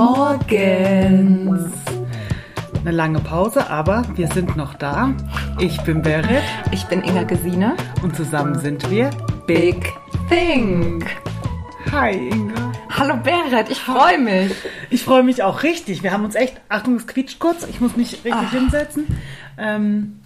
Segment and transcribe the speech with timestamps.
[0.00, 1.70] Morgens.
[2.80, 5.12] Eine lange Pause, aber wir sind noch da.
[5.58, 6.42] Ich bin Berit.
[6.72, 7.76] Ich bin Inga Gesine.
[8.02, 9.10] Und zusammen sind wir
[9.46, 9.92] Big
[10.30, 11.04] Think.
[11.92, 12.72] Hi Inga.
[12.88, 14.54] Hallo Berit, ich freue mich.
[14.88, 16.02] Ich freue mich auch richtig.
[16.02, 18.50] Wir haben uns echt, Achtung, es quietscht kurz, ich muss mich richtig Ach.
[18.52, 19.06] hinsetzen.
[19.58, 20.20] Ähm,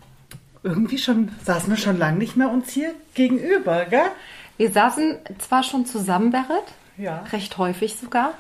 [0.63, 4.07] irgendwie schon, saßen wir schon lange nicht mehr uns hier gegenüber, gell?
[4.57, 6.63] Wir saßen zwar schon zusammen, Berit,
[6.97, 7.25] Ja.
[7.33, 8.35] recht häufig sogar,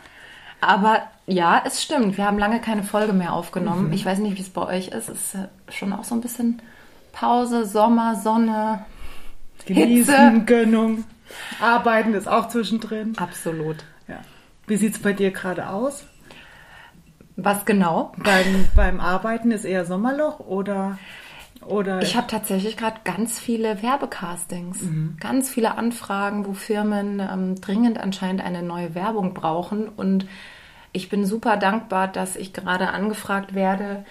[0.68, 3.92] aber ja, es stimmt, wir haben lange keine Folge mehr aufgenommen.
[3.92, 5.09] Ich weiß nicht, wie es bei euch ist.
[5.09, 6.60] Es ist äh, schon auch so ein bisschen
[7.12, 8.84] Pause, Sommer, Sonne.
[9.66, 10.45] Genießen, Hitze.
[10.45, 11.04] Gönnung.
[11.60, 13.16] Arbeiten ist auch zwischendrin.
[13.16, 13.77] Absolut.
[14.09, 14.18] Ja.
[14.66, 16.04] Wie sieht es bei dir gerade aus?
[17.37, 18.12] Was genau?
[18.18, 20.98] Beim, beim Arbeiten ist eher Sommerloch oder,
[21.66, 24.84] oder Ich habe tatsächlich gerade ganz viele Werbecastings,
[25.18, 29.88] ganz viele Anfragen, wo Firmen ähm, dringend anscheinend eine neue Werbung brauchen.
[29.88, 30.26] Und
[30.95, 34.04] ich bin super dankbar, dass ich gerade angefragt werde.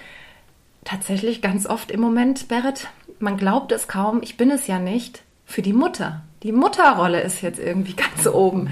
[0.84, 5.23] Tatsächlich ganz oft im Moment, Berit, man glaubt es kaum, ich bin es ja nicht,
[5.45, 6.22] für die Mutter.
[6.44, 8.70] Die Mutterrolle ist jetzt irgendwie ganz oben.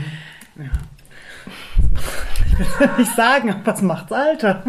[2.59, 4.61] ich will nicht sagen, aber was macht's Alter?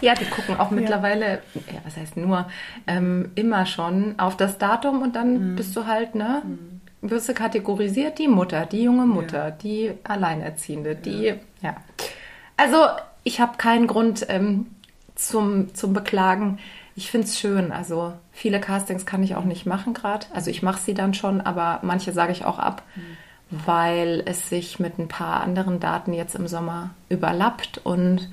[0.00, 2.48] Ja, die gucken auch mittlerweile, ja, was heißt nur,
[2.86, 6.42] ähm, immer schon auf das Datum und dann bist du halt, ne,
[7.02, 11.76] wirst du kategorisiert, die Mutter, die junge Mutter, die Alleinerziehende, die, ja.
[12.62, 12.86] Also,
[13.24, 14.66] ich habe keinen Grund ähm,
[15.16, 16.60] zum, zum Beklagen.
[16.94, 17.72] Ich finde es schön.
[17.72, 20.26] Also, viele Castings kann ich auch nicht machen gerade.
[20.32, 22.82] Also, ich mache sie dann schon, aber manche sage ich auch ab,
[23.50, 28.28] weil es sich mit ein paar anderen Daten jetzt im Sommer überlappt und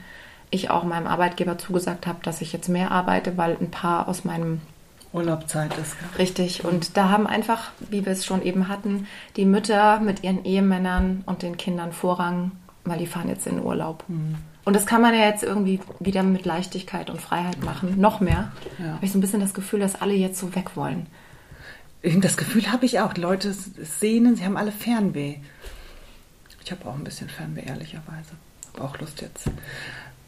[0.51, 4.25] ich auch meinem Arbeitgeber zugesagt habe, dass ich jetzt mehr arbeite, weil ein paar aus
[4.25, 4.61] meinem
[5.11, 5.95] Urlaubzeit ist.
[6.19, 10.45] richtig und da haben einfach, wie wir es schon eben hatten, die Mütter mit ihren
[10.45, 12.51] Ehemännern und den Kindern Vorrang,
[12.85, 14.03] weil die fahren jetzt in Urlaub.
[14.07, 18.51] Und das kann man ja jetzt irgendwie wieder mit Leichtigkeit und Freiheit machen, noch mehr.
[18.77, 18.93] Ja.
[18.93, 21.07] Habe ich so ein bisschen das Gefühl, dass alle jetzt so weg wollen.
[22.01, 23.13] Das Gefühl habe ich auch.
[23.13, 25.35] Die Leute sehnen, sie haben alle Fernweh.
[26.63, 28.31] Ich habe auch ein bisschen Fernweh, ehrlicherweise.
[28.73, 29.49] Habe auch Lust jetzt.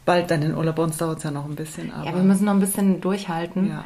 [0.04, 0.76] Bald dann in Urlaub.
[0.76, 1.92] Bei uns dauert es ja noch ein bisschen.
[1.92, 3.68] Aber ja, wir müssen noch ein bisschen durchhalten.
[3.68, 3.84] Ja.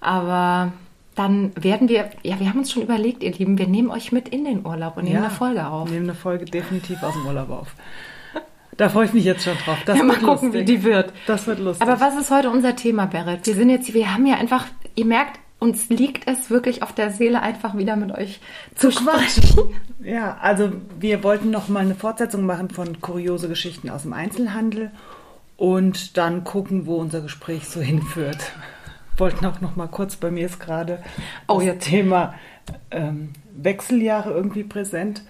[0.00, 0.72] Aber
[1.14, 4.28] dann werden wir, ja, wir haben uns schon überlegt, ihr Lieben, wir nehmen euch mit
[4.28, 5.90] in den Urlaub und nehmen Ja, eine Folge auf.
[5.90, 7.68] Nehmen eine Folge definitiv aus dem Urlaub auf.
[8.78, 9.76] Da freue ich mich jetzt schon drauf.
[9.84, 10.54] Das Ja, mal gucken, lustig.
[10.54, 11.12] wie die wird.
[11.26, 11.86] Das wird lustig.
[11.86, 13.46] Aber was ist heute unser Thema, Berit?
[13.46, 17.10] Wir sind jetzt, wir haben ja einfach, ihr merkt, uns liegt es wirklich auf der
[17.10, 18.40] Seele, einfach wieder mit euch
[18.74, 19.58] zu sprechen.
[20.04, 24.90] Ja, also wir wollten noch mal eine Fortsetzung machen von kuriose Geschichten aus dem Einzelhandel
[25.56, 28.50] und dann gucken, wo unser Gespräch so hinführt.
[29.16, 31.02] Wollten auch noch mal kurz, bei mir ist gerade
[31.48, 31.86] Oh, das jetzt.
[31.86, 32.34] Thema
[32.90, 35.22] ähm, Wechseljahre irgendwie präsent.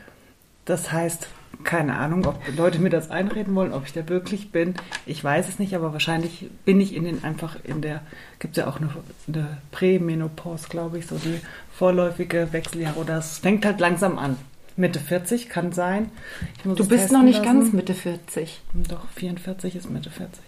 [0.65, 1.28] Das heißt,
[1.65, 4.75] keine Ahnung, ob Leute mir das einreden wollen, ob ich da wirklich bin.
[5.06, 8.00] Ich weiß es nicht, aber wahrscheinlich bin ich in den einfach in der,
[8.38, 8.91] gibt es ja auch eine,
[9.28, 11.41] eine Prämenopause, glaube ich, so die
[11.72, 14.37] vorläufige Wechseljahre oder es fängt halt langsam an.
[14.76, 16.10] Mitte 40 kann sein.
[16.64, 17.60] Du bist noch nicht lassen.
[17.60, 18.62] ganz Mitte 40.
[18.88, 20.41] Doch, 44 ist Mitte 40.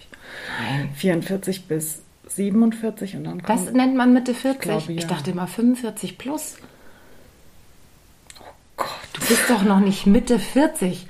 [0.60, 0.88] Nein.
[0.94, 3.74] 44 bis 47 und dann kommt...
[3.74, 4.60] nennt man Mitte 40?
[4.60, 5.08] glaube, Ich ja.
[5.08, 6.56] dachte immer 45 plus.
[8.76, 11.06] Gott, Du bist doch noch nicht Mitte 40.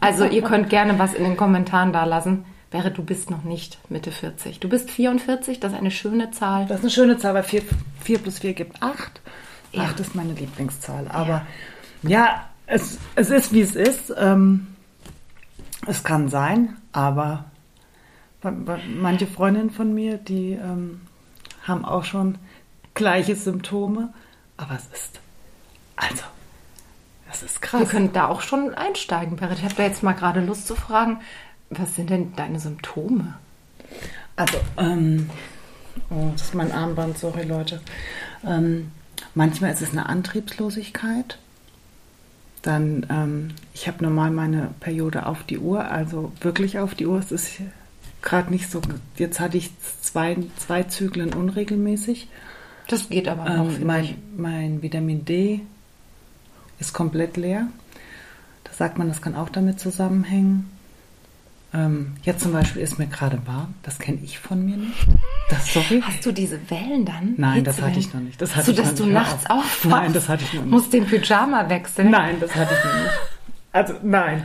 [0.00, 2.44] Also ihr könnt gerne was in den Kommentaren da lassen.
[2.70, 4.60] Wäre, du bist noch nicht Mitte 40.
[4.60, 6.66] Du bist 44, das ist eine schöne Zahl.
[6.66, 7.62] Das ist eine schöne Zahl, weil 4,
[8.02, 9.20] 4 plus 4 gibt 8.
[9.72, 9.84] Ja.
[9.84, 11.08] 8 ist meine Lieblingszahl.
[11.08, 11.46] Aber
[12.02, 14.12] ja, es, es ist, wie es ist.
[14.16, 14.68] Ähm,
[15.86, 17.49] es kann sein, aber
[18.42, 21.00] manche Freundinnen von mir, die ähm,
[21.62, 22.38] haben auch schon
[22.94, 24.12] gleiche Symptome.
[24.56, 25.20] Aber es ist,
[25.96, 26.24] also,
[27.28, 27.80] das ist krass.
[27.80, 29.58] Wir können da auch schon einsteigen, Berit.
[29.58, 31.20] Ich habe da jetzt mal gerade Lust zu fragen,
[31.70, 33.34] was sind denn deine Symptome?
[34.36, 35.30] Also, ähm,
[36.10, 37.80] oh, das ist mein Armband, sorry Leute.
[38.44, 38.90] Ähm,
[39.34, 41.38] manchmal ist es eine Antriebslosigkeit.
[42.62, 47.18] Dann, ähm, ich habe normal meine Periode auf die Uhr, also wirklich auf die Uhr.
[47.18, 47.60] Es ist
[48.22, 48.80] gerade nicht so.
[49.16, 49.70] Jetzt hatte ich
[50.00, 52.28] zwei, zwei Zyklen unregelmäßig.
[52.88, 55.60] Das geht aber noch, Ähm, mein, mein Vitamin D
[56.78, 57.68] ist komplett leer.
[58.64, 60.70] Da sagt man, das kann auch damit zusammenhängen.
[61.72, 63.74] Ähm, jetzt zum Beispiel ist mir gerade warm.
[63.84, 65.06] Das kenne ich von mir nicht.
[65.50, 66.02] Das, sorry.
[66.04, 67.34] Hast du diese Wellen dann?
[67.36, 68.40] Nein, das hatte ich noch nicht.
[68.42, 69.12] Das hatte so, ich dass noch du nicht.
[69.14, 69.58] Nachts auf.
[69.58, 69.84] aufwachst?
[69.84, 70.70] Nein, das hatte ich noch nicht.
[70.72, 72.10] Musst den Pyjama wechseln?
[72.10, 73.14] Nein, das hatte ich noch nicht.
[73.72, 74.42] Also nein.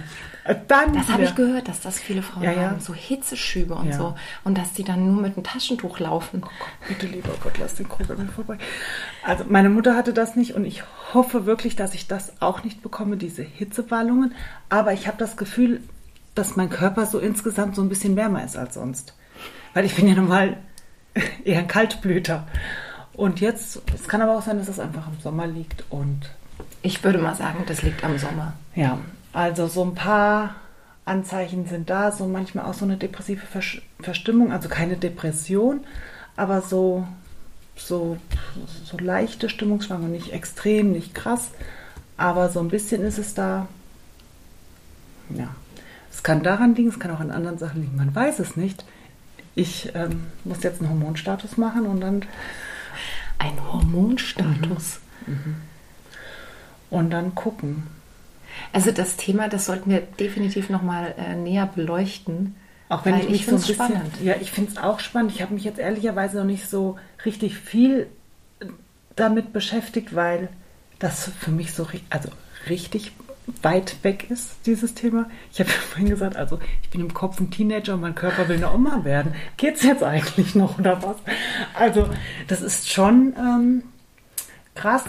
[0.68, 2.70] Dann Das habe ich gehört, dass das viele Frauen Ja, ja.
[2.70, 3.98] haben, so Hitzeschübe und Ja.
[3.98, 4.16] so.
[4.44, 6.44] Und dass die dann nur mit einem Taschentuch laufen.
[6.88, 8.58] Bitte lieber Gott, lass den Krug an mir vorbei.
[9.24, 10.84] Also meine Mutter hatte das nicht und ich
[11.14, 14.36] hoffe wirklich, dass ich das auch nicht bekomme, diese Hitzewallungen.
[14.70, 15.82] Aber ich habe das Gefühl,
[16.36, 19.16] dass mein Körper so insgesamt so ein bisschen wärmer ist als sonst.
[19.74, 20.58] Weil ich bin ja normal
[21.44, 22.48] eher ein Kaltblüter.
[23.14, 26.30] Und jetzt, es kann aber auch sein, dass es einfach im Sommer liegt und.
[26.84, 28.54] Ich würde mal sagen, das liegt am Sommer.
[28.76, 29.00] Ja,
[29.36, 30.56] also so ein paar
[31.04, 33.42] Anzeichen sind da, so manchmal auch so eine depressive
[34.00, 35.82] Verstimmung, also keine Depression,
[36.38, 37.06] aber so,
[37.76, 38.16] so,
[38.86, 41.50] so leichte Stimmungsschwankungen, nicht extrem, nicht krass,
[42.16, 43.68] aber so ein bisschen ist es da.
[45.32, 45.50] Ja,
[46.14, 48.86] es kann daran liegen, es kann auch an anderen Sachen liegen, man weiß es nicht.
[49.54, 52.22] Ich ähm, muss jetzt einen Hormonstatus machen und dann.
[53.38, 55.02] Ein Hormonstatus?
[55.28, 55.34] Mhm.
[55.34, 55.56] Mhm.
[56.90, 57.84] Und dann gucken.
[58.72, 62.56] Also das Thema, das sollten wir definitiv nochmal äh, näher beleuchten.
[62.90, 64.22] Auch wenn ich mich so ein bisschen, spannend.
[64.22, 65.32] Ja, ich finde es auch spannend.
[65.32, 68.08] Ich habe mich jetzt ehrlicherweise noch nicht so richtig viel
[69.16, 70.50] damit beschäftigt, weil
[71.00, 72.30] das für mich so also
[72.70, 73.12] richtig
[73.62, 75.30] weit weg ist, dieses Thema.
[75.52, 78.58] Ich habe vorhin gesagt, also ich bin im Kopf ein Teenager und mein Körper will
[78.58, 79.36] eine Oma werden.
[79.58, 81.18] Geht's jetzt eigentlich noch oder was?
[81.74, 82.10] Also
[82.48, 83.84] das ist schon ähm,
[84.74, 85.04] krass.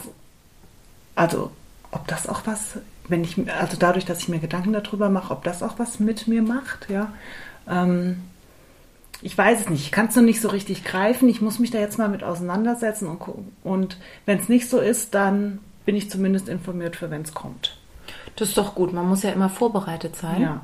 [1.14, 1.50] Also
[1.90, 5.44] ob das auch was, wenn ich, also dadurch, dass ich mir Gedanken darüber mache, ob
[5.44, 7.12] das auch was mit mir macht, ja.
[7.68, 8.22] Ähm,
[9.22, 11.28] ich weiß es nicht, ich kann es noch nicht so richtig greifen.
[11.28, 13.20] Ich muss mich da jetzt mal mit auseinandersetzen und,
[13.64, 17.78] und wenn es nicht so ist, dann bin ich zumindest informiert für, wenn es kommt.
[18.36, 20.42] Das ist doch gut, man muss ja immer vorbereitet sein.
[20.42, 20.60] Ja.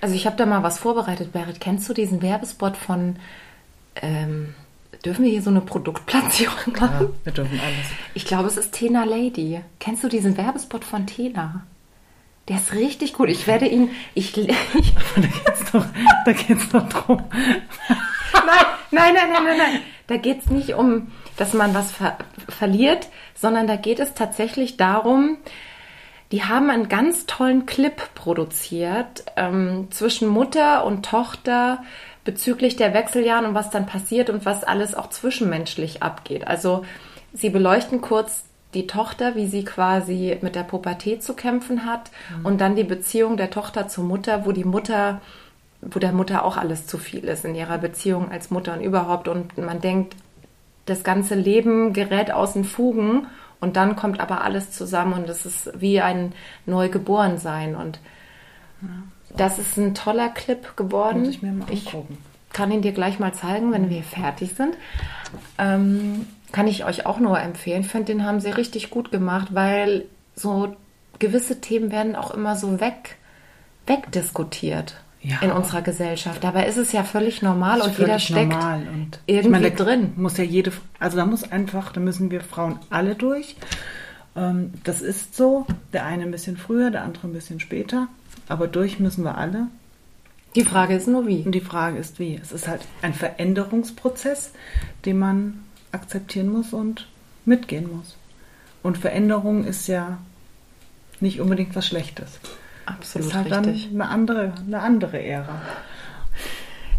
[0.00, 1.60] Also ich habe da mal was vorbereitet, Berit.
[1.60, 3.16] Kennst du diesen Werbespot von,
[3.96, 4.54] ähm,
[5.04, 7.08] dürfen wir hier so eine Produktplatzierung machen?
[7.08, 7.86] Ja, wir dürfen alles.
[8.12, 9.60] Ich glaube, es ist Tena Lady.
[9.80, 11.62] Kennst du diesen Werbespot von Tena?
[12.48, 13.28] Der ist richtig gut.
[13.28, 13.90] Ich werde ihn.
[14.14, 14.36] Ich,
[14.74, 15.84] ich da geht's doch,
[16.24, 17.24] da geht's doch drum.
[18.32, 19.82] Nein, nein, nein, nein, nein, nein.
[20.06, 22.16] Da geht es nicht um, dass man was ver
[22.48, 25.38] verliert, sondern da geht es tatsächlich darum,
[26.30, 31.82] die haben einen ganz tollen Clip produziert ähm, zwischen Mutter und Tochter
[32.24, 36.46] bezüglich der Wechseljahren und was dann passiert und was alles auch zwischenmenschlich abgeht.
[36.46, 36.84] Also
[37.32, 38.44] sie beleuchten kurz
[38.76, 42.46] die Tochter, wie sie quasi mit der Pubertät zu kämpfen hat mhm.
[42.46, 45.22] und dann die Beziehung der Tochter zur Mutter, wo die Mutter,
[45.80, 49.28] wo der Mutter auch alles zu viel ist in ihrer Beziehung als Mutter und überhaupt
[49.28, 50.14] und man denkt,
[50.84, 53.26] das ganze Leben gerät aus den Fugen
[53.60, 56.34] und dann kommt aber alles zusammen und es ist wie ein
[56.66, 57.98] Neugeborensein und
[58.82, 58.88] ja,
[59.38, 61.20] das ist ein toller Clip geworden.
[61.20, 62.18] Muss ich mir mal angucken.
[62.18, 64.78] Ich kann ihn dir gleich mal zeigen, wenn wir fertig sind.
[65.58, 67.82] Ähm, kann ich euch auch nur empfehlen.
[67.82, 70.74] Ich finde, den haben sie richtig gut gemacht, weil so
[71.18, 73.16] gewisse Themen werden auch immer so weg,
[73.86, 75.36] wegdiskutiert ja.
[75.42, 76.42] in unserer Gesellschaft.
[76.42, 80.14] Dabei ist es ja völlig normal und jeder steckt und irgendwie meine, drin.
[80.16, 83.56] Muss ja jede, also da muss einfach, da müssen wir Frauen alle durch.
[84.34, 85.66] Ähm, das ist so.
[85.92, 88.08] Der eine ein bisschen früher, der andere ein bisschen später.
[88.48, 89.66] Aber durch müssen wir alle.
[90.56, 91.42] Die Frage ist nur wie.
[91.42, 92.40] Und die Frage ist wie.
[92.42, 94.52] Es ist halt ein Veränderungsprozess,
[95.04, 97.06] den man akzeptieren muss und
[97.44, 98.16] mitgehen muss.
[98.82, 100.18] Und Veränderung ist ja
[101.20, 102.40] nicht unbedingt was Schlechtes.
[102.86, 103.90] Absolut ist halt richtig.
[103.90, 105.60] dann eine andere, eine andere Ära.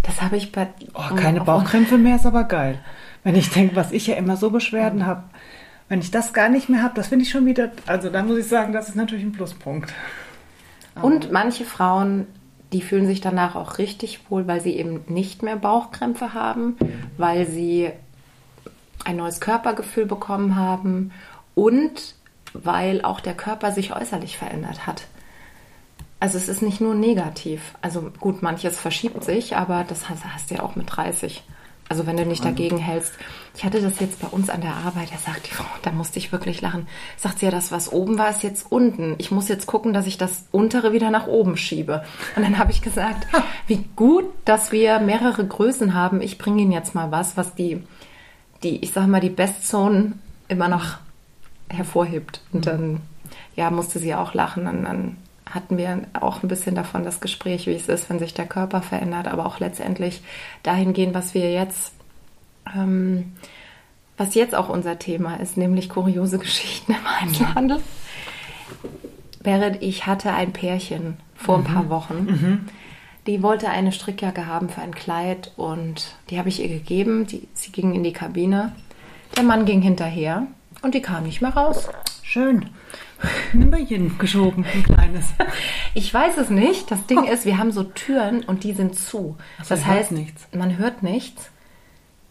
[0.03, 0.67] Das habe ich bei.
[0.93, 2.79] Oh, keine Bauchkrämpfe mehr ist aber geil.
[3.23, 5.23] Wenn ich denke, was ich ja immer so Beschwerden habe,
[5.89, 7.71] wenn ich das gar nicht mehr habe, das finde ich schon wieder.
[7.87, 9.93] Also da muss ich sagen, das ist natürlich ein Pluspunkt.
[11.01, 12.27] Und manche Frauen,
[12.73, 16.77] die fühlen sich danach auch richtig wohl, weil sie eben nicht mehr Bauchkrämpfe haben,
[17.17, 17.91] weil sie
[19.05, 21.11] ein neues Körpergefühl bekommen haben
[21.55, 22.15] und
[22.53, 25.03] weil auch der Körper sich äußerlich verändert hat.
[26.19, 27.75] Also es ist nicht nur negativ.
[27.81, 31.43] Also gut, manches verschiebt sich, aber das hast, hast du ja auch mit 30.
[31.89, 33.13] Also wenn du nicht dagegen hältst.
[33.55, 36.19] Ich hatte das jetzt bei uns an der Arbeit, da sagt die Frau, da musste
[36.19, 36.87] ich wirklich lachen.
[37.15, 39.15] Sagt sie ja, das, was oben war, ist jetzt unten.
[39.19, 42.03] Ich muss jetzt gucken, dass ich das untere wieder nach oben schiebe.
[42.35, 43.25] Und dann habe ich gesagt,
[43.67, 46.21] wie gut, dass wir mehrere Größen haben.
[46.21, 47.81] Ich bringe Ihnen jetzt mal was, was die
[48.63, 50.13] die, ich sag mal, die Bestzone
[50.47, 50.97] immer noch
[51.69, 52.41] hervorhebt.
[52.51, 53.01] Und dann,
[53.55, 54.67] ja, musste sie auch lachen.
[54.67, 55.17] Und dann
[55.49, 58.81] hatten wir auch ein bisschen davon das Gespräch, wie es ist, wenn sich der Körper
[58.81, 60.21] verändert, aber auch letztendlich
[60.63, 61.93] dahin gehen, was wir jetzt,
[62.75, 63.33] ähm,
[64.17, 67.81] was jetzt auch unser Thema ist, nämlich kuriose Geschichten im Einzelhandel.
[69.41, 71.65] Berit, ich hatte ein Pärchen vor mhm.
[71.65, 71.89] ein paar mhm.
[71.89, 72.25] Wochen.
[72.25, 72.59] Mhm.
[73.27, 77.27] Die wollte eine Strickjacke haben für ein Kleid und die habe ich ihr gegeben.
[77.27, 78.73] Die, sie ging in die Kabine.
[79.35, 80.47] Der Mann ging hinterher
[80.81, 81.89] und die kam nicht mehr raus.
[82.23, 82.69] Schön.
[83.53, 85.25] Nimmerchen geschoben, ein kleines.
[85.93, 86.91] Ich weiß es nicht.
[86.91, 89.35] Das Ding ist, wir haben so Türen und die sind zu.
[89.57, 90.47] Also das heißt, nichts.
[90.53, 91.49] man hört nichts.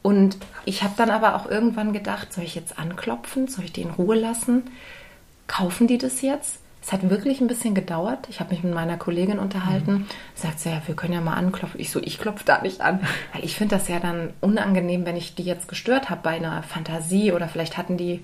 [0.03, 3.49] Und ich habe dann aber auch irgendwann gedacht, soll ich jetzt anklopfen?
[3.49, 4.71] Soll ich die in Ruhe lassen?
[5.49, 6.61] Kaufen die das jetzt?
[6.87, 8.29] Es hat wirklich ein bisschen gedauert.
[8.31, 9.93] Ich habe mich mit meiner Kollegin unterhalten.
[9.93, 10.07] Mhm.
[10.37, 11.81] Sagt sie, ja, wir können ja mal anklopfen.
[11.81, 13.01] Ich so, ich klopfe da nicht an.
[13.33, 16.63] Weil ich finde das ja dann unangenehm, wenn ich die jetzt gestört habe bei einer
[16.63, 18.23] Fantasie oder vielleicht hatten die,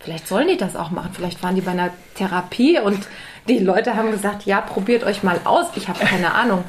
[0.00, 1.12] vielleicht sollen die das auch machen.
[1.12, 2.98] Vielleicht waren die bei einer Therapie und
[3.46, 5.66] die Leute haben gesagt, ja, probiert euch mal aus.
[5.76, 6.64] Ich habe keine Ahnung.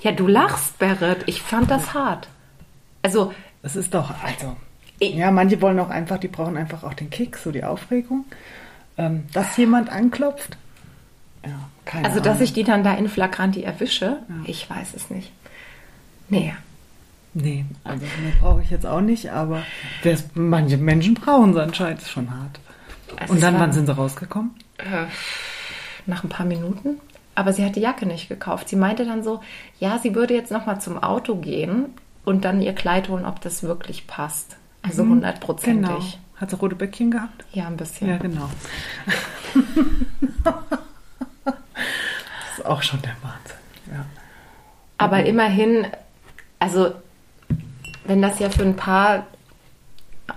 [0.00, 1.22] Ja, du lachst, Berit.
[1.26, 2.26] Ich fand das hart.
[3.02, 3.32] Also.
[3.62, 4.56] Es ist doch, also.
[5.00, 8.24] Ja, manche wollen auch einfach, die brauchen einfach auch den Kick, so die Aufregung
[8.96, 10.56] ähm, dass jemand anklopft.
[11.44, 11.50] Ja,
[11.84, 12.32] keine also, Ahnung.
[12.32, 14.34] dass ich die dann da in Flagranti erwische, ja.
[14.46, 15.30] ich weiß es nicht.
[16.28, 16.54] Nee.
[17.34, 19.62] Nee, also mehr brauche ich jetzt auch nicht, aber
[20.04, 22.60] das, manche Menschen brauchen es anscheinend, ist schon hart.
[23.16, 24.52] Also Und dann, war, wann sind sie rausgekommen?
[24.78, 25.06] Äh,
[26.06, 27.00] nach ein paar Minuten.
[27.34, 28.68] Aber sie hat die Jacke nicht gekauft.
[28.68, 29.40] Sie meinte dann so,
[29.80, 31.86] ja, sie würde jetzt nochmal zum Auto gehen
[32.24, 34.56] und dann ihr Kleid holen, ob das wirklich passt.
[34.82, 35.88] Also mhm, hundertprozentig.
[35.88, 36.23] Genau.
[36.36, 37.44] Hat sie rote Bäckchen gehabt?
[37.52, 38.08] Ja, ein bisschen.
[38.08, 38.48] Ja, genau.
[40.44, 41.54] das
[42.58, 43.56] ist auch schon der Wahnsinn.
[43.92, 44.04] Ja.
[44.98, 45.26] Aber mhm.
[45.26, 45.86] immerhin,
[46.58, 46.92] also
[48.04, 49.26] wenn das ja für ein Paar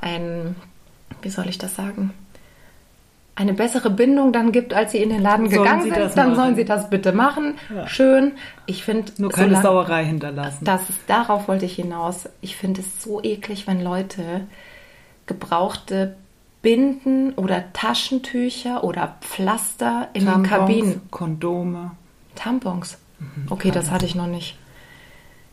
[0.01, 0.55] ein,
[1.21, 2.13] wie soll ich das sagen,
[3.35, 6.35] eine bessere Bindung dann gibt, als sie in den Laden sollen gegangen sind, dann machen.
[6.35, 7.53] sollen sie das bitte machen.
[7.73, 7.87] Ja.
[7.87, 8.31] Schön.
[8.65, 10.65] Ich finde nur keine solange, Sauerei hinterlassen.
[10.65, 12.27] Das ist, darauf wollte ich hinaus.
[12.41, 14.41] Ich finde es so eklig, wenn Leute
[15.27, 16.15] gebrauchte
[16.61, 21.01] Binden oder Taschentücher oder Pflaster in Tampons, den Kabinen.
[21.11, 21.91] Kondome.
[22.35, 22.97] Tampons.
[23.19, 24.57] Mhm, okay, das hatte ich noch nicht.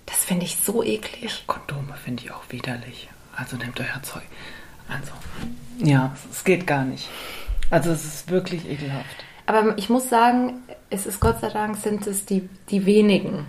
[0.07, 1.23] Das finde ich so eklig.
[1.23, 3.09] Ja, Kondome finde ich auch widerlich.
[3.37, 4.23] Also nehmt euer Zeug.
[4.89, 5.13] Also,
[5.79, 7.09] ja, es geht gar nicht.
[7.71, 9.25] Also es ist wirklich ekelhaft.
[9.47, 13.47] Aber ich muss sagen, es ist Gott sei Dank sind es die, die wenigen.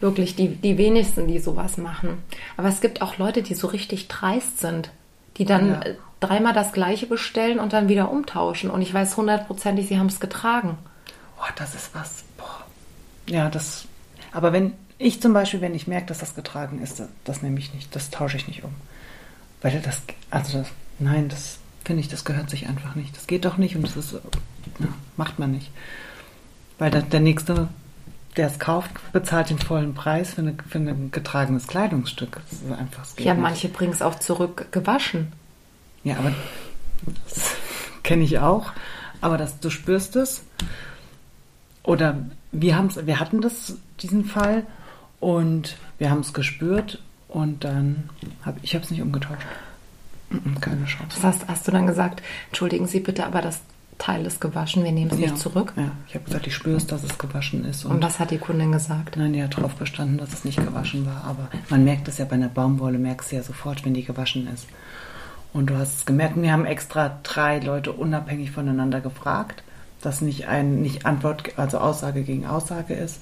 [0.00, 2.22] Wirklich die, die wenigsten, die sowas machen.
[2.56, 4.90] Aber es gibt auch Leute, die so richtig dreist sind
[5.36, 5.80] die dann ja.
[6.20, 8.70] dreimal das gleiche bestellen und dann wieder umtauschen.
[8.70, 10.78] Und ich weiß hundertprozentig, sie haben es getragen.
[11.38, 12.24] Oh, das ist was.
[12.36, 12.64] Boah.
[13.26, 13.86] Ja, das.
[14.32, 17.58] Aber wenn ich zum Beispiel, wenn ich merke, dass das getragen ist, das, das nehme
[17.58, 18.74] ich nicht, das tausche ich nicht um.
[19.62, 20.68] Weil das, also das,
[20.98, 23.16] nein, das finde ich, das gehört sich einfach nicht.
[23.16, 25.70] Das geht doch nicht und das ist, ja, macht man nicht.
[26.78, 27.68] Weil der, der nächste,
[28.40, 32.40] der es kauft, bezahlt den vollen Preis für, eine, für ein getragenes Kleidungsstück.
[32.48, 33.42] Das ist einfach, ja, nicht.
[33.42, 35.32] manche bringen es auch zurück gewaschen.
[36.04, 36.32] Ja, aber
[37.26, 37.50] das
[38.02, 38.72] kenne ich auch.
[39.20, 40.42] Aber das, du spürst es.
[41.82, 42.16] Oder
[42.50, 44.64] wir, haben's, wir hatten das, diesen Fall
[45.18, 48.08] und wir haben es gespürt und dann
[48.40, 49.46] habe ich es nicht umgetauscht.
[50.62, 51.10] Keine Chance.
[51.16, 53.60] Was hast, hast du dann gesagt, entschuldigen Sie bitte, aber das
[54.00, 55.26] Teil ist gewaschen, wir nehmen es ja.
[55.26, 55.74] nicht zurück?
[55.76, 57.84] Ja, ich habe gesagt, ich spüre es, dass es gewaschen ist.
[57.84, 59.16] Und, und, was hat die Kundin gesagt?
[59.16, 61.22] Nein, die hat darauf bestanden, dass es nicht gewaschen war.
[61.24, 64.48] Aber man merkt es ja bei einer Baumwolle, merkst du ja sofort, wenn die gewaschen
[64.52, 64.66] ist.
[65.52, 69.62] Und du hast es gemerkt, wir haben extra drei Leute unabhängig voneinander gefragt,
[70.00, 73.20] dass nicht ein nicht Antwort, also Aussage gegen Aussage ist.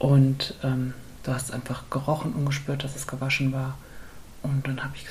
[0.00, 3.78] Und ähm, du hast einfach gerochen und gespürt, dass es gewaschen war.
[4.42, 5.06] Und dann habe ich,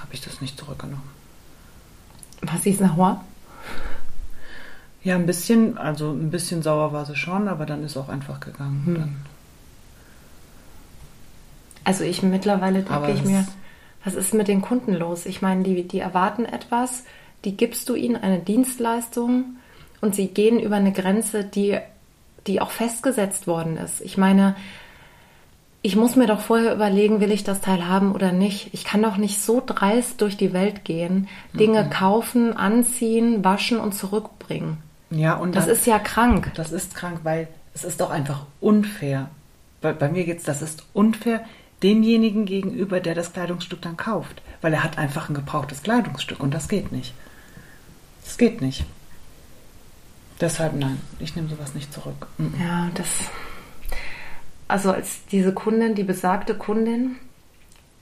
[0.00, 1.10] hab ich das nicht zurückgenommen.
[2.40, 3.24] Was ist sauer?
[5.04, 8.38] Ja, ein bisschen, also ein bisschen sauer war sie schon, aber dann ist auch einfach
[8.40, 8.82] gegangen.
[8.86, 9.16] Hm.
[11.84, 13.46] Also ich mittlerweile denke ich mir,
[14.04, 15.26] was ist mit den Kunden los?
[15.26, 17.04] Ich meine, die, die erwarten etwas,
[17.44, 19.56] die gibst du ihnen eine Dienstleistung
[20.00, 21.78] und sie gehen über eine Grenze, die,
[22.46, 24.00] die auch festgesetzt worden ist.
[24.00, 24.54] Ich meine,
[25.82, 28.72] ich muss mir doch vorher überlegen, will ich das Teil haben oder nicht.
[28.72, 31.90] Ich kann doch nicht so dreist durch die Welt gehen, Dinge mhm.
[31.90, 34.78] kaufen, anziehen, waschen und zurückbringen.
[35.12, 36.52] Ja, und das dann, ist ja krank.
[36.54, 39.30] Das ist krank, weil es ist doch einfach unfair.
[39.80, 41.44] Bei, bei mir geht's, das ist unfair
[41.82, 46.54] demjenigen gegenüber, der das Kleidungsstück dann kauft, weil er hat einfach ein gebrauchtes Kleidungsstück und
[46.54, 47.12] das geht nicht.
[48.24, 48.84] Das geht nicht.
[50.40, 52.28] Deshalb nein, ich nehme sowas nicht zurück.
[52.38, 52.54] Mhm.
[52.60, 53.08] Ja, das.
[54.68, 57.16] Also als diese Kundin, die besagte Kundin,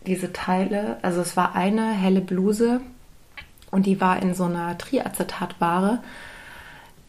[0.07, 2.81] diese Teile, also es war eine helle Bluse
[3.71, 6.01] und die war in so einer Triacetatware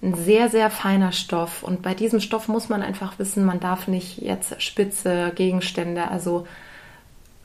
[0.01, 1.63] ein sehr, sehr feiner Stoff.
[1.63, 6.47] Und bei diesem Stoff muss man einfach wissen, man darf nicht jetzt spitze Gegenstände, also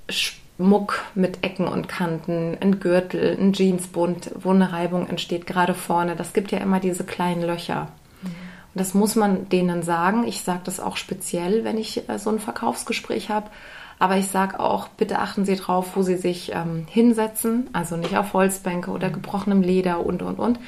[0.08, 6.16] Schmuck mit Ecken und Kanten, ein Gürtel, ein Jeansbund, wo eine Reibung entsteht, gerade vorne.
[6.16, 7.88] Das gibt ja immer diese kleinen Löcher.
[8.22, 8.28] Mhm.
[8.28, 10.26] Und das muss man denen sagen.
[10.26, 13.50] Ich sage das auch speziell, wenn ich äh, so ein Verkaufsgespräch habe.
[13.98, 17.68] Aber ich sage auch, bitte achten Sie drauf, wo Sie sich ähm, hinsetzen.
[17.72, 20.58] Also nicht auf Holzbänke oder gebrochenem Leder und, und, und.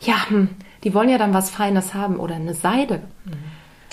[0.00, 0.50] Ja, hm,
[0.84, 3.00] die wollen ja dann was Feines haben oder eine Seide.
[3.24, 3.32] Mhm.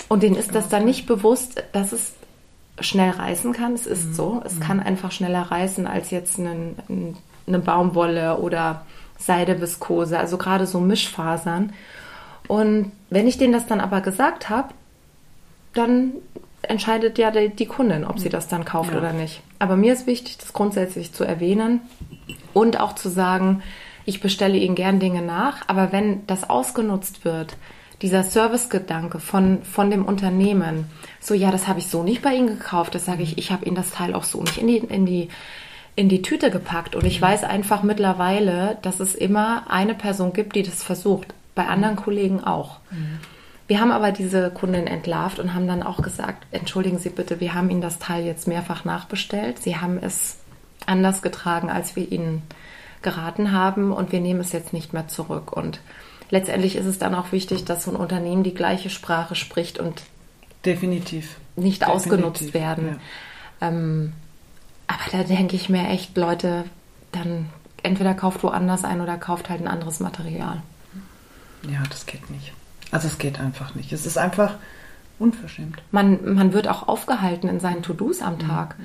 [0.08, 2.14] Und denen ist das dann nicht bewusst, dass es
[2.80, 3.72] schnell reißen kann.
[3.72, 4.14] Es ist mhm.
[4.14, 4.42] so.
[4.44, 4.60] Es mhm.
[4.60, 6.74] kann einfach schneller reißen als jetzt eine,
[7.46, 8.84] eine Baumwolle oder
[9.18, 11.72] Seide, Viskose, also gerade so Mischfasern.
[12.48, 14.68] Und wenn ich denen das dann aber gesagt habe,
[15.74, 16.12] dann
[16.62, 18.98] entscheidet ja die, die Kundin, ob sie das dann kauft Ja.
[18.98, 19.42] oder nicht.
[19.58, 21.80] Aber mir ist wichtig, das grundsätzlich zu erwähnen
[22.52, 23.62] und auch zu sagen,
[24.04, 27.56] ich bestelle Ihnen gern Dinge nach, aber wenn das ausgenutzt wird,
[28.02, 30.86] dieser Servicegedanke von, von dem Unternehmen,
[31.20, 33.64] so ja, das habe ich so nicht bei Ihnen gekauft, das sage ich, ich habe
[33.64, 35.28] Ihnen das Teil auch so nicht in die, in die,
[35.94, 36.96] in die Tüte gepackt.
[36.96, 41.32] Und ich weiß einfach mittlerweile, dass es immer eine Person gibt, die das versucht.
[41.54, 42.78] Bei anderen Kollegen auch.
[43.68, 47.54] Wir haben aber diese Kundin entlarvt und haben dann auch gesagt, entschuldigen Sie bitte, wir
[47.54, 49.58] haben Ihnen das Teil jetzt mehrfach nachbestellt.
[49.58, 50.38] Sie haben es
[50.86, 52.42] anders getragen, als wir Ihnen
[53.02, 55.52] geraten haben und wir nehmen es jetzt nicht mehr zurück.
[55.52, 55.80] Und
[56.30, 60.02] letztendlich ist es dann auch wichtig, dass so ein Unternehmen die gleiche Sprache spricht und
[60.64, 61.36] Definitiv.
[61.56, 63.00] nicht Definitiv, ausgenutzt werden.
[63.60, 64.12] Ähm,
[64.86, 66.64] aber da denke ich mir echt, Leute,
[67.12, 67.48] dann
[67.82, 70.62] entweder kauft woanders ein oder kauft halt ein anderes Material.
[71.64, 71.70] Ja.
[71.72, 72.52] ja, das geht nicht.
[72.90, 73.92] Also es geht einfach nicht.
[73.92, 74.56] Es ist einfach
[75.18, 75.82] unverschämt.
[75.90, 78.76] Man, man wird auch aufgehalten in seinen To-Dos am Tag.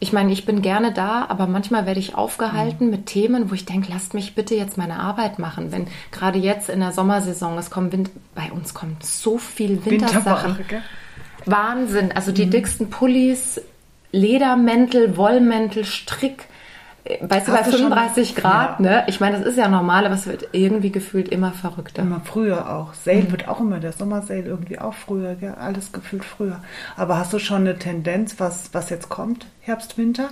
[0.00, 3.64] Ich meine, ich bin gerne da, aber manchmal werde ich aufgehalten mit Themen, wo ich
[3.64, 5.72] denke, lasst mich bitte jetzt meine Arbeit machen.
[5.72, 10.56] Wenn gerade jetzt in der Sommersaison, es kommen Wind bei uns kommt so viel Wintersachen.
[11.46, 12.12] Wahnsinn.
[12.12, 13.60] Also die dicksten Pullis,
[14.12, 16.44] Ledermäntel, Wollmäntel, Strick.
[17.20, 18.84] Weißt du, bei Hast du schon- 35 Grad, Ja.
[18.84, 19.04] ne?
[19.06, 22.02] Ich meine, das ist ja normal, aber es wird irgendwie gefühlt immer verrückter.
[22.02, 22.92] Immer früher auch.
[22.92, 25.54] Sale wird auch immer, der Sommersale irgendwie auch früher, gell?
[25.58, 26.60] alles gefühlt früher.
[26.96, 29.46] Aber hast du schon eine Tendenz, was, was jetzt kommt?
[29.60, 30.28] Herbst, Winter?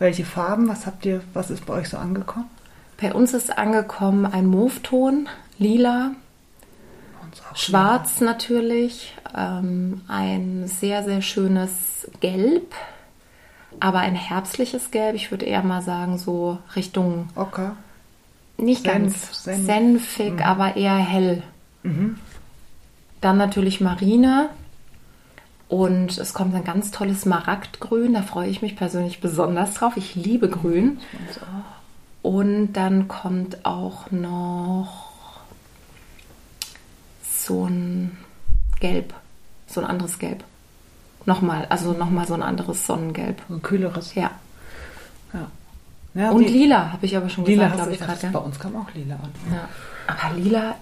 [0.00, 0.68] Welche Farben?
[0.68, 2.46] Was habt ihr, was ist bei euch so angekommen?
[3.00, 6.10] Bei uns ist angekommen ein Mauveton, lila,
[7.54, 12.74] schwarz natürlich, ähm, ein sehr, sehr schönes Gelb,
[13.80, 15.14] aber ein herbstliches Gelb.
[15.14, 17.76] Ich würde eher mal sagen, so Richtung, Ocker.
[18.56, 19.58] nicht Senf, ganz Senf.
[19.58, 19.66] Mhm.
[19.66, 21.42] senfig, aber eher hell.
[23.20, 24.50] Dann natürlich Marine.
[25.68, 29.96] Und es kommt ein ganz tolles Smaragdgrün, da freue ich mich persönlich besonders drauf.
[29.96, 30.98] Ich liebe Grün.
[32.22, 35.08] Und dann kommt auch noch
[37.22, 38.16] so ein
[38.80, 39.12] Gelb,
[39.66, 40.42] so ein anderes Gelb.
[41.28, 43.36] Nochmal, also nochmal so ein anderes Sonnengelb.
[43.48, 44.14] So ein kühleres.
[44.14, 44.30] Ja.
[45.34, 45.46] Ja.
[46.14, 48.26] ja Und lila, habe ich aber schon Lila gesagt, glaube ich gerade.
[48.32, 48.44] Bei Ja.
[48.46, 49.30] uns kam auch lila an.
[49.52, 49.68] ja.
[50.06, 50.74] Aber lila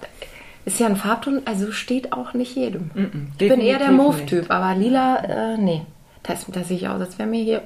[0.64, 2.90] ist ja ein Farbton, also steht auch nicht jedem.
[2.94, 5.82] Mhm, ich bin eher der Mauve-Typ, aber lila, äh, nee.
[6.22, 7.62] Das, das sehe ich aus, als wäre mir hier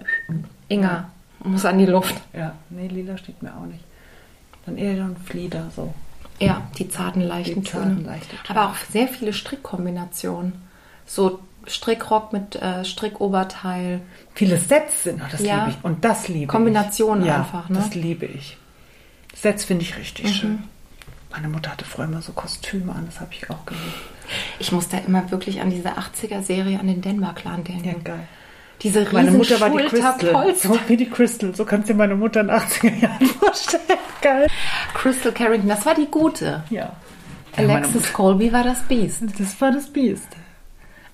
[0.69, 1.11] Inga,
[1.45, 2.14] muss an die Luft.
[2.33, 3.85] Ja, nee, lila steht mir auch nicht.
[4.66, 5.93] Dann eher so ein Flieder, so.
[6.38, 8.07] Ja, die zarten, leichten Die zarten, Töne.
[8.09, 8.59] leichten Töne.
[8.59, 10.53] Aber auch sehr viele Strickkombinationen.
[11.07, 11.40] So
[11.71, 14.01] Strickrock mit äh, Strickoberteil.
[14.35, 15.65] Viele Sets sind, oh, das Ja.
[15.67, 15.85] liebe ich.
[15.85, 17.29] Und das liebe Kombinationen ich.
[17.29, 17.79] Ja, einfach, ne?
[17.79, 18.57] das liebe ich.
[19.35, 20.65] Sets finde ich richtig schön.
[21.31, 23.85] Meine Mutter hatte früher immer so Kostüme an, das habe ich auch geliebt.
[24.59, 27.85] Ich muss da immer wirklich an diese 80er-Serie, an den Denmark-Clan denken.
[27.89, 28.29] Ja, geil.
[28.83, 30.55] Diese riesen Meine Mutter war die Crystal.
[30.57, 31.55] So wie die Crystal.
[31.55, 33.83] So kannst du dir meine Mutter in den 80er Jahren vorstellen.
[34.23, 34.47] Geil.
[34.95, 36.65] Crystal Carrington, das war die gute.
[36.71, 36.93] Ja.
[37.57, 38.81] Alexis Colby war das.
[38.83, 40.29] Mutter- Das war das Biest.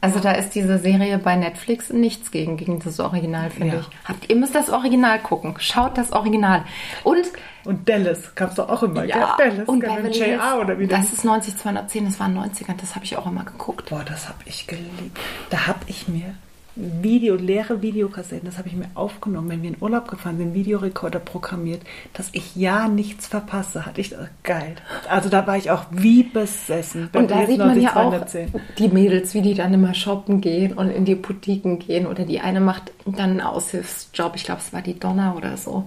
[0.07, 3.81] Also da ist diese Serie bei Netflix nichts gegen, gegen das Original, finde Ja.
[3.81, 3.89] ich.
[4.09, 5.55] Habt, ihr müsst das Original gucken.
[5.59, 6.65] Schaut das Original.
[7.05, 7.27] Und
[7.65, 9.05] Und Dallas gab's doch auch immer.
[9.05, 9.51] ja, gell?
[9.51, 13.17] Dallas, und Beverly JR oder wie das ist 90210, das war 90er, das habe ich
[13.17, 13.91] auch immer geguckt.
[13.91, 15.19] Boah, das habe ich geliebt.
[15.51, 16.35] Da habe ich mir
[16.77, 21.21] Video, leere Videokassetten, das habe ich mir aufgenommen, wenn wir in Urlaub gefahren sind, Videorekorder
[21.21, 21.81] programmiert,
[22.13, 23.87] dass ich ja nichts verpasse.
[23.87, 24.77] Hatte ich das geil.
[25.09, 27.09] Also da war ich auch wie besessen.
[27.15, 28.53] Und da sieht man ja auch 210.
[28.79, 32.07] die Mädels, wie die dann immer shoppen gehen und in die Boutiquen gehen.
[32.07, 34.37] Oder die eine macht dann einen Aushilfsjob.
[34.37, 35.87] Ich glaube, es war die Donna oder so.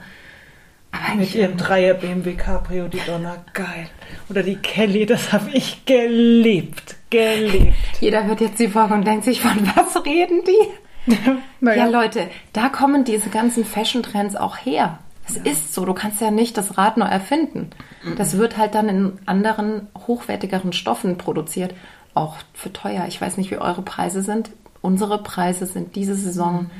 [0.92, 3.90] Aber Mit ihrem Dreier BMW Cabrio, die Donner, geil.
[4.30, 6.96] Oder die Kelly, das habe ich geliebt.
[7.10, 7.74] Geliebt.
[8.00, 11.16] jeder hört jetzt die Folge und denkt sich, von was reden die?
[11.60, 15.00] naja, Ja, Leute, da kommen diese ganzen Fashion-Trends auch her.
[15.28, 17.70] Es ist so, du kannst ja nicht das Rad neu erfinden.
[18.18, 21.76] Das wird halt dann in anderen, hochwertigeren Stoffen produziert,
[22.16, 23.06] auch für teuer.
[23.08, 24.50] Ich weiß nicht, wie eure Preise sind.
[24.82, 26.72] Unsere Preise sind diese Saison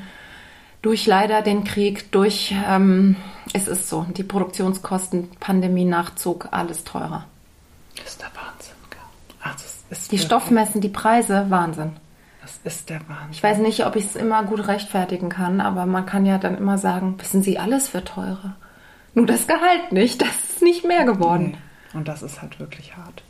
[0.82, 3.16] durch leider den Krieg, durch, ähm,
[3.52, 7.26] es ist so, die Produktionskosten, Pandemie, Nachzug, alles teurer.
[7.96, 8.74] das ist der Wahnsinn.
[8.90, 8.98] gell.
[9.42, 9.79] Also, es ist
[10.10, 11.92] Die Stoffmessen, die Preise, Wahnsinn.
[12.42, 13.32] Das ist der Wahnsinn.
[13.32, 16.56] Ich weiß nicht, ob ich es immer gut rechtfertigen kann, aber man kann ja dann
[16.56, 18.56] immer sagen, wissen Sie, alles wird teurer.
[19.14, 21.56] Nur das Gehalt nicht, das ist nicht mehr geworden.
[21.92, 21.98] Nee.
[21.98, 23.22] Und das ist halt wirklich hart.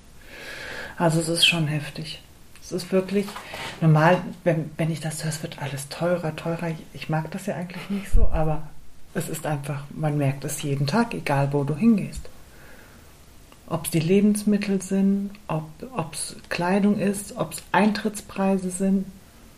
[0.99, 2.23] Also es ist schon heftig.
[2.63, 3.27] Es ist wirklich
[3.81, 6.73] normal, wenn, wenn ich das höre, es wird alles teurer, teurer.
[6.93, 8.63] Ich mag das ja eigentlich nicht so, aber
[9.15, 12.29] es ist einfach, man merkt es jeden Tag, egal wo du hingehst.
[13.71, 19.07] Ob es die Lebensmittel sind, ob es Kleidung ist, ob es Eintrittspreise sind.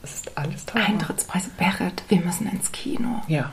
[0.05, 0.85] Es ist alles teuer.
[0.87, 3.23] Eintrittspreise, Berit, wir müssen ins Kino.
[3.27, 3.51] Ja.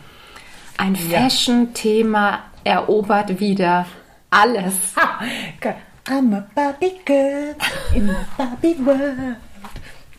[0.78, 1.22] Ein Ja.
[1.22, 3.86] Fashion-Thema erobert wieder
[4.30, 4.76] alles.
[4.96, 5.22] Ha.
[6.08, 7.56] I'm a Barbie girl
[7.94, 9.36] in a Barbie world.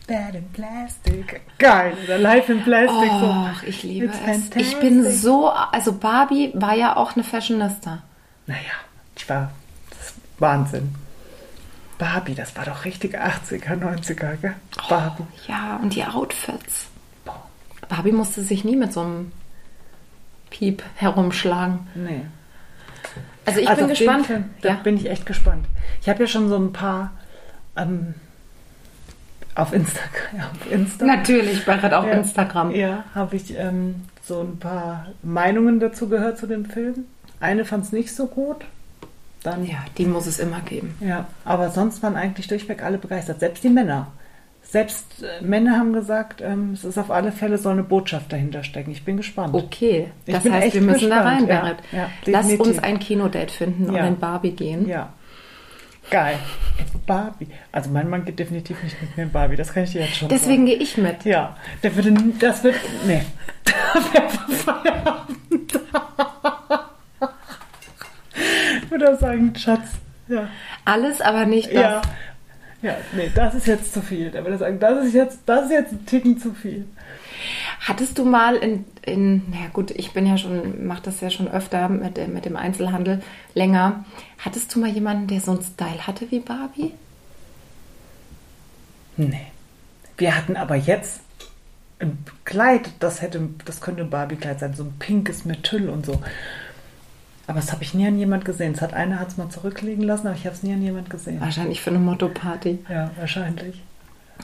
[0.07, 1.41] That in plastic.
[1.57, 3.11] Geil, oder Life in Plastic.
[3.11, 4.49] Och, ich liebe It's es.
[4.55, 5.21] Ich bin fantastic.
[5.21, 8.03] so, also Barbie war ja auch eine Fashionista.
[8.47, 8.59] Naja,
[9.15, 9.51] ich war
[10.41, 10.95] Wahnsinn.
[11.97, 14.55] Barbie, das war doch richtig 80er, 90er, gell?
[14.89, 15.23] Barbie.
[15.47, 16.87] Ja, und die Outfits.
[17.25, 17.43] Boah,
[17.87, 19.31] Barbie musste sich nie mit so einem
[20.49, 21.87] Piep herumschlagen.
[21.95, 22.21] nee.
[23.45, 24.25] Also ich Also bin gespannt.
[24.27, 24.75] Film, da Ja.
[24.75, 25.65] bin ich echt gespannt.
[26.01, 27.11] Ich habe ja schon so ein paar
[27.75, 28.13] ähm,
[29.55, 30.41] auf Instagram.
[30.51, 31.05] Auf Insta.
[31.05, 32.11] Natürlich, Berit auf Ja.
[32.13, 32.71] Instagram.
[32.71, 37.05] Ja, habe ich ähm, so ein paar Meinungen dazu gehört zu dem Film.
[37.39, 38.63] Eine fand es nicht so gut.
[39.43, 40.95] Dann, Ja, die muss es immer geben.
[40.99, 43.39] ja, aber sonst waren eigentlich durchweg alle begeistert.
[43.39, 44.07] Selbst die Männer.
[44.63, 48.63] Selbst äh, Männer haben gesagt, ähm, es ist auf alle Fälle so eine Botschaft dahinter
[48.63, 48.91] stecken.
[48.91, 49.53] Ich bin gespannt.
[49.55, 51.79] Okay, Ich das heißt, wir müssen da rein, gespannt.
[51.91, 52.11] Ja, Berit.
[52.25, 54.05] ja, Lass uns ein Kinodate finden und Ja.
[54.05, 54.87] in Barbie gehen.
[54.87, 55.11] Ja.
[56.11, 56.35] Geil.
[57.07, 57.47] Barbie.
[57.71, 60.17] Also mein Mann geht definitiv nicht mit mir in Barbie, das kann ich dir jetzt
[60.17, 61.23] schon Deswegen gehe ich mit.
[61.23, 61.29] sagen.
[61.29, 62.75] Ja, der würde, das wird,
[63.07, 63.23] nee.
[63.65, 65.79] Da wäre Feierabend.
[68.93, 69.87] Ich würde auch sagen, Schatz,
[70.27, 70.49] ja.
[70.83, 71.81] Alles, aber nicht das.
[71.81, 72.01] Ja.
[72.81, 74.31] Ja, nee, das ist jetzt zu viel.
[74.31, 76.85] Der würde sagen, das ist jetzt, das ist jetzt ein Ticken zu viel.
[77.79, 81.47] Hattest du mal in, in, na gut, ich bin ja schon, mach das ja schon
[81.47, 83.21] öfter mit, dem- mit dem Einzelhandel
[83.53, 84.03] länger.
[84.39, 86.91] Hattest du mal jemanden, der so einen Style hatte wie Barbie?
[89.15, 89.47] Nee.
[90.17, 91.21] Wir hatten aber jetzt
[91.99, 96.05] ein Kleid, das hätte, das könnte ein Barbie-Kleid sein, so ein pinkes mit Tüll und
[96.05, 96.21] so.
[97.51, 98.71] Aber das habe ich nie an jemand gesehen.
[98.71, 101.09] Es hat einer hat es mal zurücklegen lassen, aber ich habe es nie an jemand
[101.09, 101.41] gesehen.
[101.41, 102.79] Wahrscheinlich für eine Motto-Party.
[102.89, 103.83] Ja, wahrscheinlich.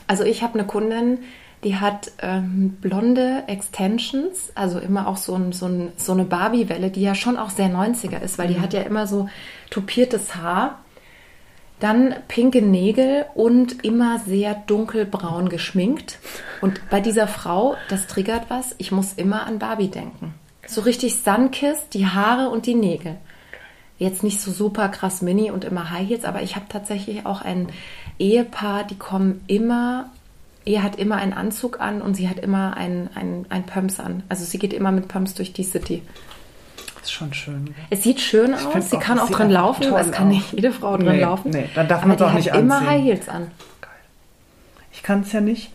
[0.07, 1.19] Also ich habe eine Kundin,
[1.63, 6.89] die hat ähm, blonde Extensions, also immer auch so, ein, so, ein, so eine Barbie-Welle,
[6.89, 9.29] die ja schon auch sehr 90er ist, weil die hat ja immer so
[9.69, 10.79] tupiertes Haar,
[11.79, 16.19] dann pinke Nägel und immer sehr dunkelbraun geschminkt.
[16.59, 20.33] Und bei dieser Frau, das triggert was, ich muss immer an Barbie denken.
[20.67, 23.15] So richtig Sunkissed, die Haare und die Nägel.
[23.99, 27.41] Jetzt nicht so super krass mini und immer High Heels, aber ich habe tatsächlich auch
[27.41, 27.69] ein
[28.19, 30.09] Ehepaar, die kommen immer,
[30.65, 34.21] er hat immer einen Anzug an und sie hat immer ein, ein, ein Pumps an.
[34.29, 36.03] Also sie geht immer mit Pumps durch die City.
[36.95, 37.73] Das ist schon schön.
[37.89, 40.33] Es sieht schön aus, find sie auch, kann auch drin laufen, toll es kann aus.
[40.33, 41.51] nicht jede Frau drin Nee, laufen.
[41.51, 42.89] nee, dann darf aber man's die auch hat nicht immer anziehen.
[42.89, 43.51] High Heels an.
[44.91, 45.71] Ich kann es ja nicht.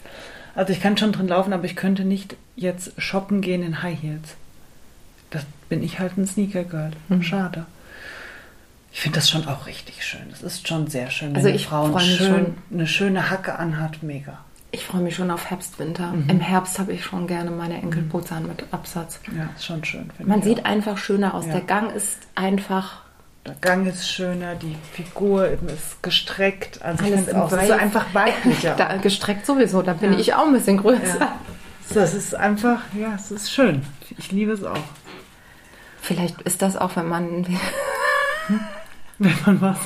[0.54, 4.00] Also ich kann schon drin laufen, aber ich könnte nicht jetzt shoppen gehen in High
[4.02, 4.36] Heels.
[5.32, 6.92] Das bin ich halt ein Sneaker-Girl.
[7.08, 7.22] Mhm.
[7.22, 7.66] Schade.
[8.92, 10.20] Ich finde das schon auch richtig schön.
[10.32, 12.56] Es ist schon sehr schön, wenn Also ich Frau freu mich schön, schon.
[12.72, 14.02] eine schöne Hacke anhat.
[14.02, 14.38] Mega.
[14.70, 16.12] Ich freue mich schon auf Herbst, Winter.
[16.12, 16.28] Mhm.
[16.30, 19.20] Im Herbst habe ich schon gerne meine Enkelputze an mit Absatz.
[19.36, 20.10] Ja, ist schon schön.
[20.24, 20.64] Man ich sieht auch.
[20.66, 21.46] einfach schöner aus.
[21.46, 21.52] Ja.
[21.52, 23.00] Der Gang ist einfach
[23.46, 26.80] Der Gang ist schöner, die Figur ist gestreckt.
[26.82, 27.68] Also ich alles im auch, es ist Weiß.
[27.68, 28.74] so einfach weiblicher.
[28.78, 29.80] da, gestreckt sowieso.
[29.82, 30.18] Da bin Ja.
[30.18, 31.18] ich auch ein bisschen größer.
[31.18, 31.36] Ja.
[31.94, 33.82] Das ist einfach, ja, es ist schön.
[34.18, 34.76] Ich liebe es auch.
[36.02, 37.46] Vielleicht ist das auch, wenn man,
[39.18, 39.78] Wenn man was.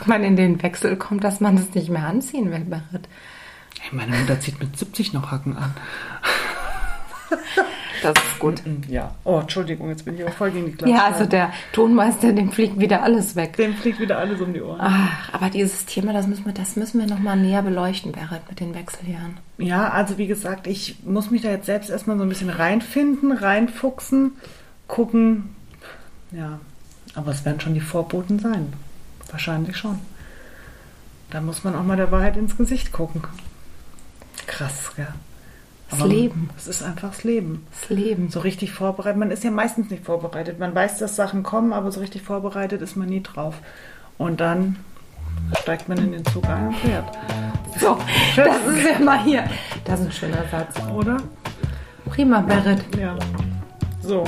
[0.00, 3.08] wenn man in den Wechsel kommt, dass man es nicht mehr anziehen will, Berit.
[3.78, 5.74] Hey, meine Mutter zieht mit 70 noch Hacken an.
[8.02, 8.62] Das ist gut.
[8.88, 9.14] Ja.
[9.24, 10.88] Oh, Entschuldigung, jetzt bin ich auch voll gegen die Glas.
[10.90, 13.58] Ja, also der Tonmeister, dem fliegt wieder alles weg.
[13.58, 14.78] Dem fliegt wieder alles um die Ohren.
[14.80, 18.40] Ach, aber dieses Thema, das müssen wir, das müssen wir noch mal näher beleuchten, Berit,
[18.48, 19.36] mit den Wechseljahren.
[19.58, 23.32] Ja, also wie gesagt, ich muss mich da jetzt selbst erstmal so ein bisschen reinfinden,
[23.32, 24.32] reinfuchsen,
[24.88, 25.54] gucken.
[26.32, 26.60] Ja,
[27.14, 28.72] aber es werden schon die Vorboten sein.
[29.30, 29.98] Wahrscheinlich schon.
[31.30, 33.22] Da muss man auch mal der Wahrheit ins Gesicht gucken.
[34.46, 35.08] Krass, ja.
[35.90, 36.50] Das Leben.
[36.56, 37.66] Es ist einfach das Leben.
[37.72, 38.30] Das Leben.
[38.30, 39.18] So richtig vorbereitet.
[39.18, 40.60] Man ist ja meistens nicht vorbereitet.
[40.60, 43.56] Man weiß, dass Sachen kommen, aber so richtig vorbereitet ist man nie drauf.
[44.18, 44.76] Und dann
[45.60, 47.06] steigt man in den Zug ein und fährt.
[47.80, 47.98] So,
[48.36, 49.44] das ist ja mal hier.
[49.84, 50.80] Das ist ein schöner Satz.
[50.92, 51.16] Oder?
[52.06, 52.84] Prima, Berit.
[52.96, 53.16] Ja.
[54.02, 54.24] So.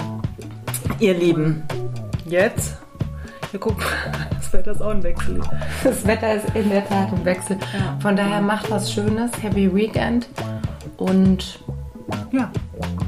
[0.99, 1.63] Ihr Lieben,
[2.27, 2.77] jetzt.
[3.51, 3.85] Wir gucken,
[4.31, 5.41] das Wetter ist auch ein Wechsel.
[5.85, 7.57] Das Wetter ist in der Tat im Wechsel.
[7.73, 7.97] Ja.
[8.01, 9.31] Von daher macht was Schönes.
[9.43, 10.29] Happy Weekend.
[10.97, 11.59] Und
[12.31, 12.51] Ja,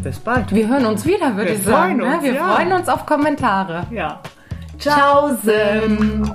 [0.03, 0.53] bis bald.
[0.55, 1.99] wir hören uns wieder, würde ich sagen.
[2.01, 2.15] freuen ne?
[2.17, 2.55] uns, Wir ja.
[2.55, 3.87] freuen uns auf Kommentare.
[3.91, 4.21] Ja.
[4.79, 6.31] Tschaußen.